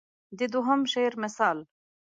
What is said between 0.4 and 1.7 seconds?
دوهم شعر مثال.